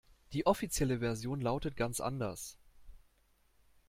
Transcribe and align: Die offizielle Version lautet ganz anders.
Die 0.33 0.47
offizielle 0.47 0.97
Version 0.97 1.41
lautet 1.41 1.77
ganz 1.77 1.99
anders. 1.99 2.57